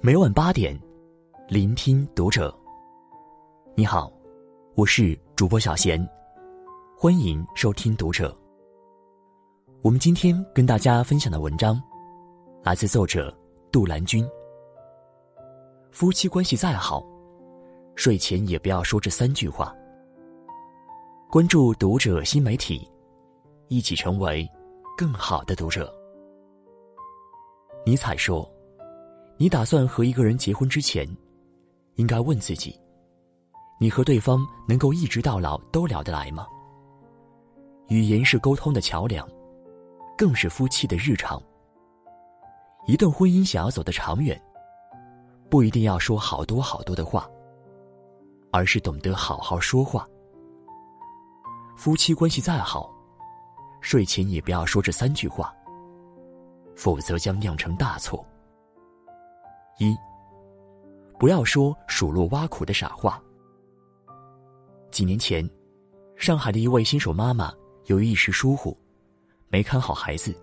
[0.00, 0.80] 每晚八点，
[1.48, 2.56] 聆听读者。
[3.74, 4.12] 你好，
[4.76, 6.08] 我是主播小贤，
[6.96, 8.34] 欢迎收听读者。
[9.82, 11.82] 我们今天跟大家分享的文章，
[12.62, 13.36] 来自作者
[13.72, 14.24] 杜兰君。
[15.90, 17.04] 夫妻关系再好，
[17.96, 19.74] 睡前也不要说这三句话。
[21.28, 22.88] 关注读者新媒体，
[23.66, 24.48] 一起成为
[24.96, 25.92] 更好的读者。
[27.84, 28.48] 尼采说。
[29.40, 31.08] 你打算和一个人结婚之前，
[31.94, 32.76] 应该问自己：
[33.78, 36.44] 你和对方能够一直到老都聊得来吗？
[37.86, 39.26] 语言是沟通的桥梁，
[40.16, 41.40] 更是夫妻的日常。
[42.88, 44.40] 一段婚姻想要走得长远，
[45.48, 47.30] 不一定要说好多好多的话，
[48.50, 50.04] 而是懂得好好说话。
[51.76, 52.92] 夫妻关系再好，
[53.80, 55.54] 睡前也不要说这三句话，
[56.74, 58.26] 否则将酿成大错。
[59.78, 59.96] 一，
[61.18, 63.22] 不要说数落挖苦的傻话。
[64.90, 65.48] 几年前，
[66.16, 67.52] 上海的一位新手妈妈
[67.86, 68.76] 由于一时疏忽，
[69.48, 70.34] 没看好孩子，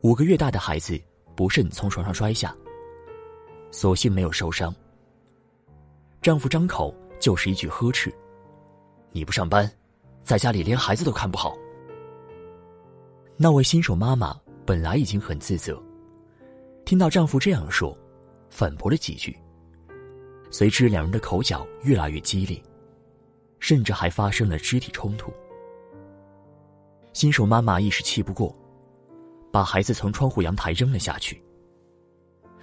[0.00, 0.98] 五个月大的孩子
[1.34, 2.56] 不慎从床上摔下，
[3.70, 4.74] 所幸没有受伤。
[6.22, 8.10] 丈夫张口就是一句呵斥
[9.12, 9.70] ：“你不上班，
[10.22, 11.54] 在家里连孩子都看不好。”
[13.36, 15.78] 那位新手妈妈本来已经很自责，
[16.86, 17.94] 听到丈夫这样说。
[18.48, 19.36] 反驳了几句，
[20.50, 22.62] 随之两人的口角越来越激烈，
[23.58, 25.32] 甚至还发生了肢体冲突。
[27.12, 28.54] 新手妈妈一时气不过，
[29.50, 31.42] 把孩子从窗户阳台扔了下去，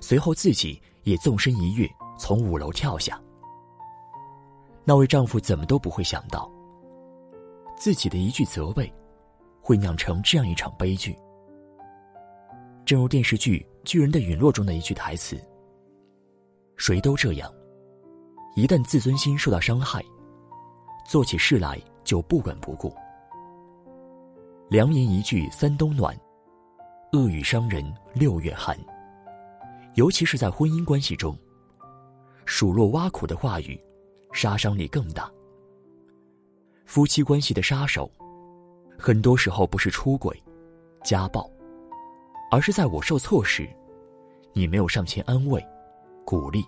[0.00, 3.20] 随后自己也纵身一跃从五楼跳下。
[4.84, 6.50] 那位丈夫怎么都不会想到，
[7.76, 8.90] 自己的一句责备，
[9.60, 11.14] 会酿成这样一场悲剧。
[12.86, 15.38] 正如电视剧《巨人的陨落》中的一句台词。
[16.88, 17.52] 谁都这样，
[18.56, 20.02] 一旦自尊心受到伤害，
[21.06, 22.90] 做起事来就不管不顾。
[24.70, 26.18] 良言一句三冬暖，
[27.12, 27.84] 恶语伤人
[28.14, 28.74] 六月寒。
[29.96, 31.36] 尤其是在婚姻关系中，
[32.46, 33.78] 数落挖苦的话语，
[34.32, 35.30] 杀伤力更大。
[36.86, 38.10] 夫妻关系的杀手，
[38.98, 40.42] 很多时候不是出轨、
[41.04, 41.50] 家暴，
[42.50, 43.68] 而是在我受挫时，
[44.54, 45.62] 你没有上前安慰。
[46.24, 46.62] 鼓励，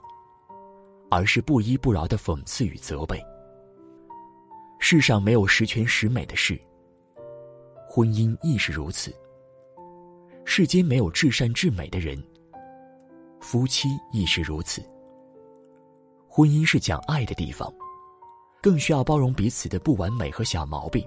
[1.11, 3.23] 而是不依不饶的讽刺与责备。
[4.79, 6.59] 世上没有十全十美的事，
[7.89, 9.15] 婚姻亦是如此。
[10.45, 12.23] 世间没有至善至美的人，
[13.41, 14.83] 夫妻亦是如此。
[16.29, 17.73] 婚姻是讲爱的地方，
[18.63, 21.07] 更需要包容彼此的不完美和小毛病，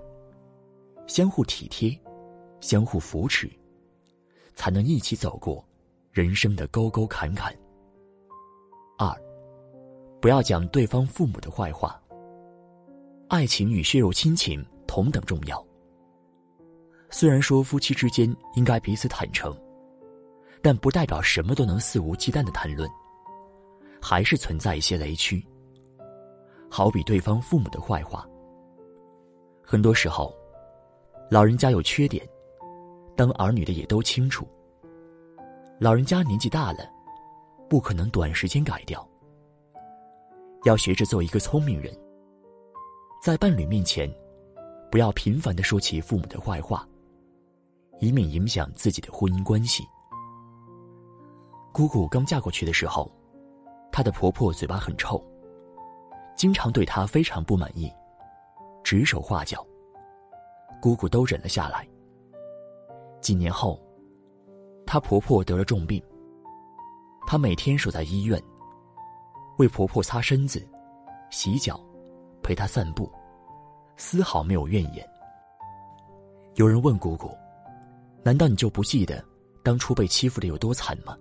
[1.07, 1.97] 相互体贴，
[2.61, 3.49] 相互扶持，
[4.53, 5.65] 才能一起走过
[6.11, 7.53] 人生的沟沟坎坎。
[8.97, 9.09] 二，
[10.23, 12.01] 不要讲对方父母的坏话。
[13.27, 15.61] 爱情与血肉亲情同等重要。
[17.09, 19.53] 虽然说夫妻之间应该彼此坦诚，
[20.61, 22.89] 但不代表什么都能肆无忌惮的谈论，
[24.01, 25.45] 还是存在一些雷区。
[26.71, 28.25] 好比对方父母的坏话。
[29.61, 30.33] 很多时候，
[31.29, 32.25] 老人家有缺点，
[33.17, 34.47] 当儿女的也都清楚。
[35.81, 36.89] 老人家年纪大了。
[37.69, 39.05] 不可能短时间改掉，
[40.63, 41.93] 要学着做一个聪明人。
[43.21, 44.11] 在伴侣面前，
[44.91, 46.87] 不要频繁的说起父母的坏话，
[47.99, 49.83] 以免影响自己的婚姻关系。
[51.73, 53.11] 姑姑刚嫁过去的时候，
[53.91, 55.23] 她的婆婆嘴巴很臭，
[56.35, 57.91] 经常对她非常不满意，
[58.83, 59.65] 指手画脚。
[60.81, 61.87] 姑姑都忍了下来。
[63.21, 63.81] 几年后，
[64.85, 66.03] 她婆婆得了重病。
[67.25, 68.41] 她每天守在医院，
[69.57, 70.65] 为婆婆擦身子、
[71.29, 71.79] 洗脚，
[72.41, 73.11] 陪她散步，
[73.97, 75.07] 丝毫没有怨言。
[76.55, 77.29] 有人问姑姑
[78.23, 79.23] ：“难道你就不记得
[79.63, 81.17] 当初被欺负的有多惨吗？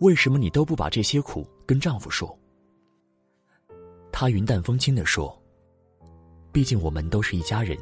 [0.00, 2.38] 为什么你都不把这些苦跟丈夫说？”
[4.12, 5.36] 她云淡风轻的说
[6.52, 7.78] ：“毕竟我们都是一家人，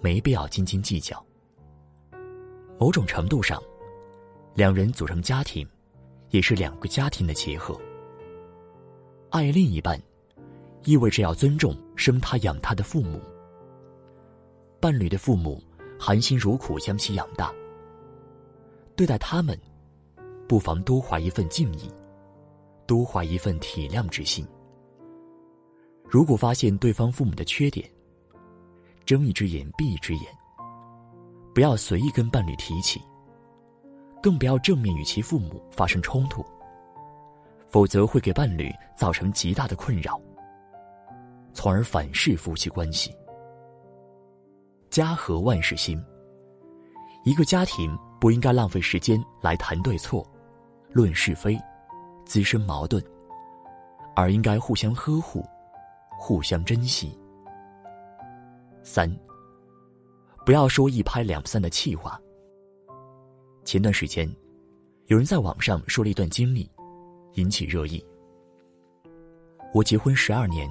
[0.00, 1.24] 没必要斤斤计较。
[2.78, 3.62] 某种程度上，
[4.54, 5.66] 两人组成家庭。”
[6.30, 7.80] 也是两个家庭的结合。
[9.34, 10.00] 爱另一半，
[10.84, 13.20] 意味着要尊重生他养他的父母。
[14.78, 15.60] 伴侣的父母
[15.98, 17.52] 含辛茹苦将其养大，
[18.94, 19.58] 对待他们，
[20.46, 21.90] 不妨多怀一份敬意，
[22.86, 24.46] 多怀一份体谅之心。
[26.08, 27.90] 如果发现对方父母的缺点，
[29.04, 30.26] 睁一只眼闭一只眼，
[31.52, 33.02] 不要随意跟伴侣提起。
[34.22, 36.46] 更不要正面与其父母发生冲突，
[37.74, 40.20] 否则会给伴侣造成极大的困扰，
[41.52, 43.12] 从而反噬夫妻关系。
[44.90, 46.00] 家和万事兴。
[47.24, 50.24] 一个家庭不应该浪费时间来谈对错、
[50.92, 51.60] 论是非、
[52.24, 53.04] 滋生矛盾，
[54.14, 55.44] 而应该互相呵护、
[56.16, 57.18] 互相珍惜。
[58.84, 59.12] 三，
[60.46, 62.20] 不要说一拍两散的气话。
[63.64, 64.32] 前段时间，
[65.06, 66.70] 有人在网上说了一段经历，
[67.34, 68.04] 引起热议。
[69.72, 70.70] 我结婚十二年，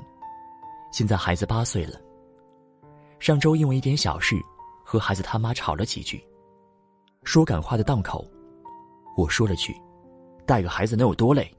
[0.92, 2.00] 现在孩子八岁了。
[3.20, 4.36] 上周因为一点小事，
[4.84, 6.24] 和孩子他妈吵了几句。
[7.24, 8.30] 说感话的档口，
[9.16, 9.74] 我说了句
[10.46, 11.50] ：“带个孩子能有多累？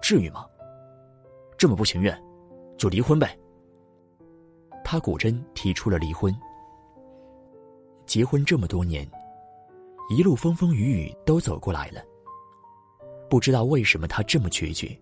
[0.00, 0.46] 至于吗？
[1.58, 2.16] 这么不情愿，
[2.78, 3.36] 就离婚呗。”
[4.84, 6.32] 他果真提出了离婚。
[8.06, 9.08] 结婚这么多年。
[10.08, 12.00] 一路风风雨雨都走过来了，
[13.28, 14.96] 不知道为什么他这么决绝。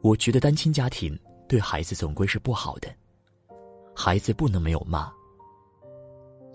[0.00, 1.18] 我觉得单亲家庭
[1.48, 2.88] 对孩子总归是不好的，
[3.94, 5.12] 孩子不能没有妈。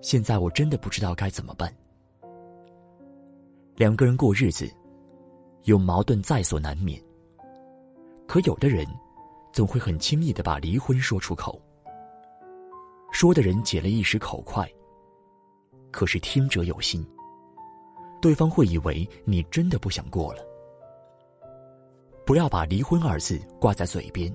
[0.02, 1.74] 现在我真的不知道该怎么办。
[3.76, 4.70] 两个人过日子，
[5.64, 7.02] 有矛盾在所难免。
[8.28, 8.86] 可有的人，
[9.52, 11.62] 总会很轻易的把离婚说出口，
[13.12, 14.70] 说的人解了一时口快。
[15.92, 17.06] 可是听者有心，
[18.24, 20.42] 对方会以为你真的不想过了。
[22.26, 24.34] 不要把离婚二字挂在嘴边，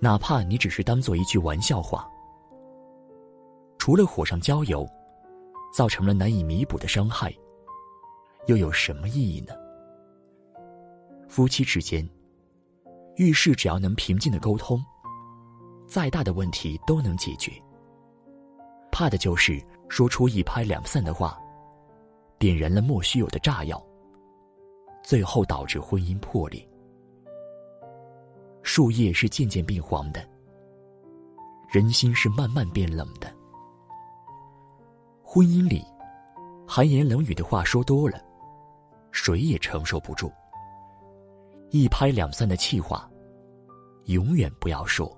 [0.00, 2.10] 哪怕你只是当做一句玩笑话。
[3.76, 4.88] 除了火上浇油，
[5.70, 7.30] 造成了难以弥补的伤害，
[8.46, 9.52] 又有什么意义呢？
[11.28, 12.08] 夫妻之间，
[13.16, 14.82] 遇事只要能平静的沟通，
[15.86, 17.52] 再大的问题都能解决。
[18.90, 19.62] 怕的就是。
[19.90, 21.40] 说出一拍两散的话，
[22.38, 23.84] 点燃了莫须有的炸药，
[25.02, 26.66] 最后导致婚姻破裂。
[28.62, 30.24] 树叶是渐渐变黄的，
[31.68, 33.32] 人心是慢慢变冷的。
[35.22, 35.84] 婚姻里，
[36.66, 38.22] 寒言冷语的话说多了，
[39.10, 40.30] 谁也承受不住。
[41.70, 43.10] 一拍两散的气话，
[44.04, 45.10] 永远不要说。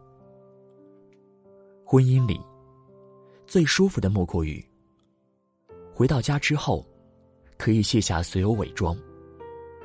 [1.85, 2.41] 婚姻里。
[3.47, 4.65] 最舒服的莫过于，
[5.93, 6.87] 回到家之后，
[7.61, 8.97] 可以卸下所有伪装，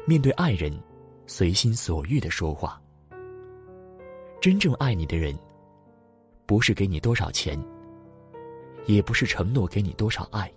[0.06, 0.72] 面对爱人，
[1.28, 2.82] 随心所欲的说话。
[4.40, 5.38] 真正爱你的人，
[6.46, 7.62] 不是给你多少钱，
[8.86, 10.50] 也不是承诺给你多少爱，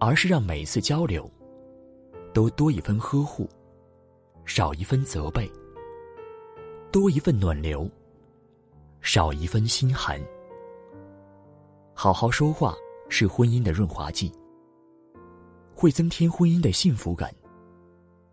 [0.00, 1.30] 而是让每次交流，
[2.34, 3.48] 都多一分呵护，
[4.44, 5.48] 少一分责备，
[6.90, 7.88] 多一份暖流，
[9.02, 10.20] 少一分心寒。
[11.94, 12.74] 好好说话
[13.08, 14.32] 是婚姻的润滑剂，
[15.76, 17.30] 会增添婚姻的幸福感，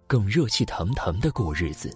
[0.07, 1.91] 更热气腾腾的过日子。